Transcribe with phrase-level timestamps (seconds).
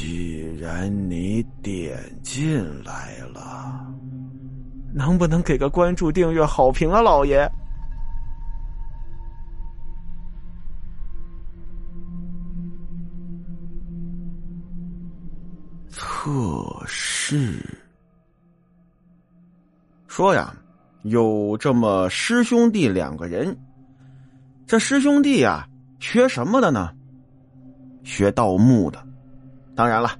[0.00, 3.86] 既然你点进来了，
[4.94, 7.46] 能不能给个关注、订阅、好评啊，老爷？
[15.90, 17.62] 测试
[20.08, 20.56] 说呀，
[21.02, 23.54] 有这么师兄弟两个人，
[24.66, 26.90] 这师兄弟呀，学什么的呢？
[28.02, 29.09] 学盗墓的。
[29.80, 30.14] 当然了，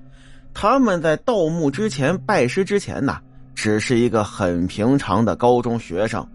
[0.55, 3.19] 他们在盗墓之前拜师之前呢，
[3.55, 6.27] 只是一个很平常的高中学生。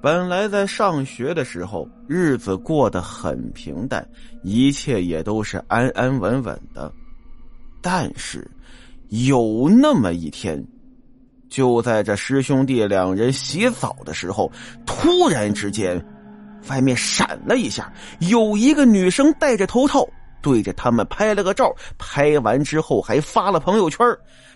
[0.00, 4.08] 本来在上学的时候，日子过得很平淡，
[4.44, 6.92] 一切也都是安安稳稳的。
[7.82, 8.48] 但是，
[9.08, 10.64] 有那么一天，
[11.48, 14.48] 就在这师兄弟两人洗澡的时候，
[14.86, 16.00] 突然之间，
[16.68, 20.06] 外面闪了一下，有一个女生戴着头套。
[20.46, 24.06] 对着他们拍了个照，拍完之后还发了朋友圈。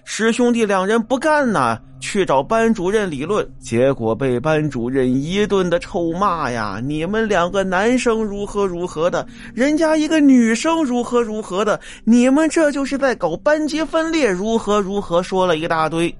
[0.04, 6.80] 师兄弟两人不干呐，去找班主任理论，结果被班主任一顿的臭骂呀！
[6.82, 16.16] 你们两个男生如何如何的，人家一个女生如何如何的，你们这就是在搞班级分裂，如何如何，说了一大堆。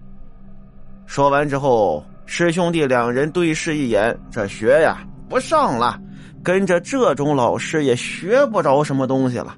[1.06, 4.98] 说完之后，师兄弟两人对视一眼，这学呀
[5.28, 5.96] 不上了。
[6.42, 9.56] 跟着这种老师也学不着什么东西了。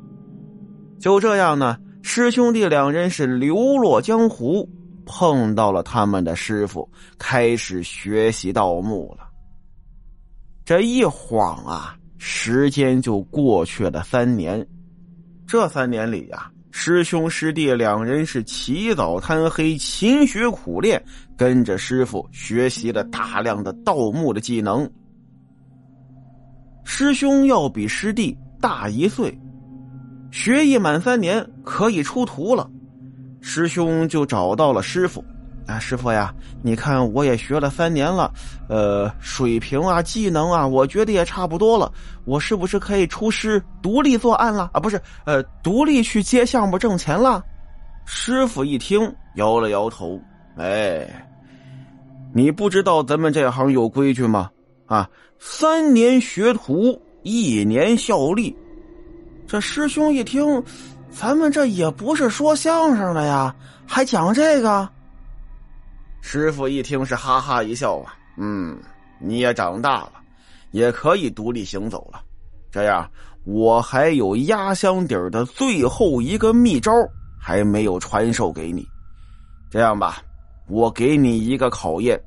[1.01, 4.69] 就这样呢，师兄弟两人是流落江湖，
[5.05, 9.27] 碰到了他们的师傅，开始学习盗墓了。
[10.65, 14.65] 这一晃啊，时间就过去了三年。
[15.47, 21.03] 这三年里呀，师兄师弟两人是起早贪黑，勤学苦练，
[21.37, 24.89] 跟着师傅学习了大量的盗墓的技能。
[26.85, 29.37] 师兄要比师弟大一岁，
[30.31, 32.69] 学艺满三年可以出徒了。
[33.41, 35.25] 师兄就找到了师傅，
[35.67, 38.33] 啊，师傅呀，你看我也学了三年了，
[38.69, 41.91] 呃，水平啊，技能啊，我觉得也差不多了，
[42.25, 44.71] 我是不是可以出师独立作案了？
[44.73, 47.45] 啊，不是，呃，独立去接项目挣钱了？
[48.05, 50.21] 师傅一听，摇了摇头，
[50.57, 51.09] 哎，
[52.35, 54.51] 你不知道咱们这行有规矩吗？
[54.93, 55.09] 啊，
[55.39, 58.55] 三年学徒，一年效力。
[59.47, 60.63] 这师兄一听，
[61.11, 64.87] 咱们这也不是说相声的呀，还讲这个。
[66.21, 68.79] 师傅一听是哈哈一笑啊，嗯，
[69.19, 70.13] 你也长大了，
[70.73, 72.23] 也可以独立行走了。
[72.71, 73.11] 这样，
[73.45, 76.93] 我还有压箱底儿的最后一个秘招
[77.41, 78.87] 还没有传授给你。
[79.71, 80.23] 这样吧，
[80.69, 82.23] 我给你一个考验。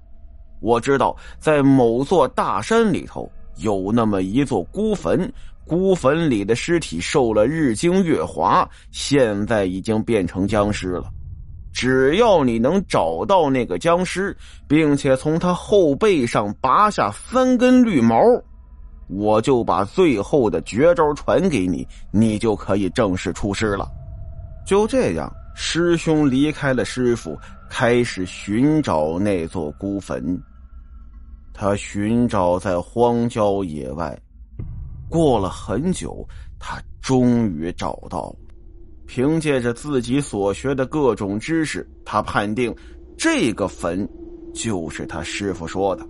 [0.65, 5.31] 我知道，在某座大山里头有那么一座孤坟，
[5.63, 11.05] 孤坟里的尸体受了日精月华，现在已经变成僵尸了。
[11.71, 14.35] 只要你能找到那个僵尸，
[14.67, 18.19] 并且从他后背上拔下三根绿毛，
[19.07, 23.87] 我就把最后的绝招传给你，你就可以正式出师了。
[24.65, 27.37] 就这样，师兄离开了师傅，
[27.69, 30.41] 开始寻找那座孤坟。
[31.57, 34.13] 他寻找在荒郊野外，
[35.07, 36.27] 过了很久，
[36.59, 38.35] 他终于找到了。
[39.07, 42.75] 凭借着自己所学的各种知识，他判定
[43.17, 44.05] 这个坟
[44.53, 46.05] 就是他师傅说的。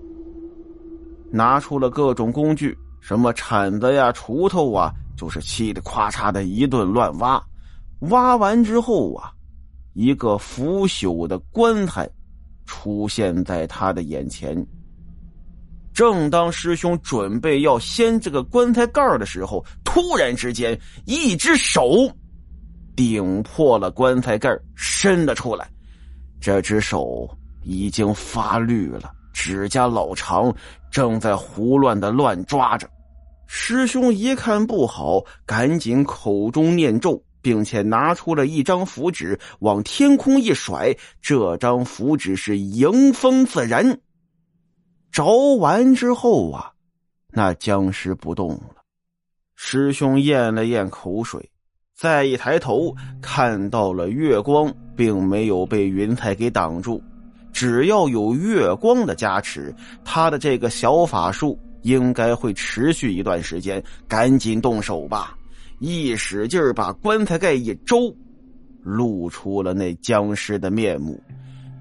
[1.29, 7.39] 拿出了各种工具，什么铲子呀、锄头啊，就是嘁里咔嚓的一顿乱挖。
[8.09, 9.31] 挖完之后啊，
[9.93, 12.09] 一个腐朽的棺材
[12.65, 14.65] 出现在他的眼前。
[15.95, 22.11] 正当师兄准备要掀这个棺材盖的时候，突然之间，一只手
[22.97, 25.65] 顶破了棺材盖，伸了出来。
[26.41, 27.25] 这只手
[27.63, 30.53] 已经发绿了，指甲老长，
[30.91, 32.89] 正在胡乱的乱抓着。
[33.47, 40.93] 师兄一看不好，赶紧口中念咒，并且拿出了一张符纸，往天空一甩。
[41.21, 43.97] 这张符纸是迎风自燃。
[45.15, 46.69] 着完之后啊，
[47.31, 48.83] 那僵尸不动了。
[49.55, 51.49] 师兄咽了咽口水，
[51.95, 57.01] 再一抬头，看到了月光，并没有被云彩给挡住。
[57.53, 59.73] 只要有月光的加持，
[60.03, 63.81] 他的这个小法术应该会持续一段时间。
[64.09, 65.37] 赶紧动手吧！
[65.79, 68.13] 一使劲把棺材盖一周，
[68.83, 71.17] 露出了那僵尸的面目。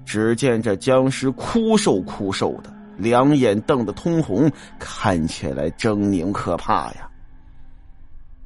[0.05, 2.73] 只见这僵尸枯瘦枯瘦的。
[2.97, 7.09] 两眼瞪得通红，看起来狰狞可怕呀。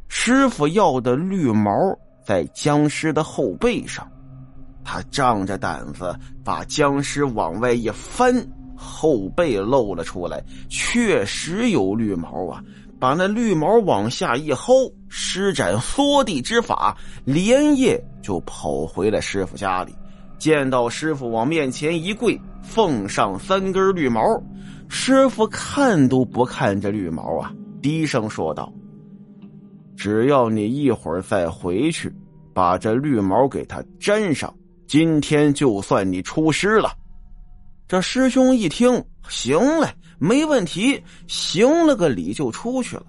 [0.07, 1.71] 师傅要的绿毛
[2.23, 4.09] 在僵尸的后背上。
[4.83, 8.33] 他仗着胆子把僵尸往外一翻，
[8.75, 12.63] 后背露了出来，确实有绿毛啊！
[12.99, 19.93] 把那绿毛往下一薅，施展缩地之法，连夜就跑回了师傅家里。
[20.39, 24.21] 见到师傅往面前一跪，奉上三根绿毛。
[24.87, 28.73] 师傅看都不看这绿毛啊，低声说道
[29.95, 32.11] ：“只要你一会儿再回去，
[32.53, 34.51] 把这绿毛给他粘上。”
[34.87, 36.89] 今天就算你出师了，
[37.87, 39.87] 这师兄一听，行嘞，
[40.17, 43.03] 没问题，行了个礼就出去了。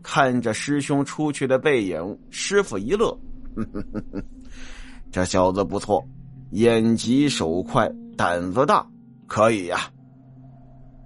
[0.00, 3.18] 看着师兄出去的背影，师傅一乐，
[5.10, 6.00] 这小子不错，
[6.52, 8.86] 眼疾手快，胆子大，
[9.26, 9.80] 可以呀。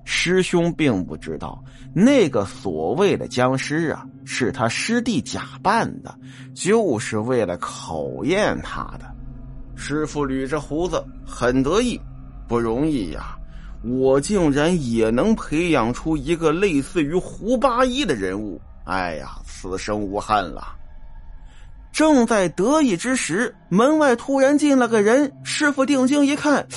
[0.04, 1.62] 师兄并不知道，
[1.94, 6.12] 那个所谓的僵尸啊，是他师弟假扮的，
[6.52, 9.04] 就是为了考验他的。
[9.76, 12.00] 师傅捋着胡子，很得意，
[12.48, 13.36] 不容易呀！
[13.84, 20.74] 我竟然也能培养出一个类似于胡八一的人物，哎呀，此生无憾了。
[21.96, 25.32] 正在得意之时，门外突然进了个人。
[25.42, 26.68] 师傅定睛一看，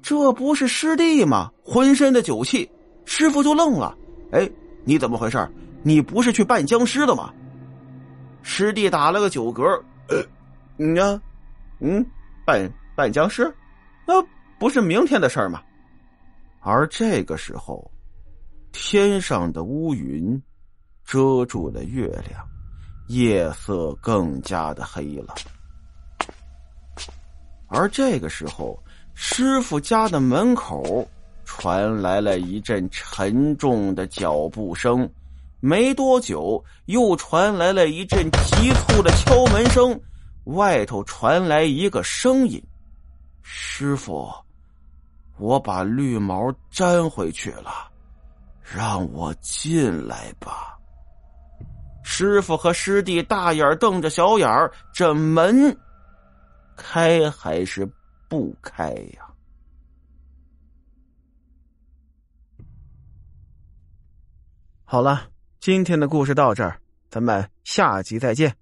[0.00, 1.50] 这不是师弟吗？
[1.62, 2.66] 浑身的酒气，
[3.04, 3.94] 师傅就愣了。
[4.32, 4.50] 哎，
[4.84, 5.46] 你怎么回事？
[5.82, 7.30] 你不是去扮僵尸的吗？
[8.40, 9.82] 师弟打了个酒嗝，
[10.78, 11.20] 你呢？
[11.80, 12.02] 嗯。
[12.46, 13.54] 扮扮僵尸，
[14.06, 14.14] 那
[14.58, 15.60] 不是明天的事儿吗？
[16.60, 17.90] 而这个时候，
[18.72, 20.42] 天上的乌云
[21.04, 22.42] 遮住了月亮，
[23.08, 25.34] 夜色更加的黑了。
[27.66, 28.82] 而这个时候，
[29.14, 31.06] 师傅家的门口
[31.44, 35.10] 传来了一阵沉重的脚步声，
[35.60, 39.98] 没多久，又传来了一阵急促的敲门声。
[40.44, 42.62] 外头传来一个声音
[43.42, 44.32] ：“师傅，
[45.36, 47.90] 我把绿毛粘回去了，
[48.62, 50.74] 让我进来吧。”
[52.10, 55.76] 师傅和师弟大眼瞪着小眼儿，这门
[56.74, 57.86] 开还是
[58.28, 59.28] 不开呀？
[64.84, 65.28] 好了，
[65.60, 68.56] 今天的故事到这儿，咱们下集再见。